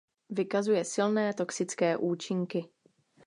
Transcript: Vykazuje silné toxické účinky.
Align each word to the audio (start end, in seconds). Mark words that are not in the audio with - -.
Vykazuje 0.29 0.83
silné 0.85 1.33
toxické 1.33 1.97
účinky. 1.97 2.65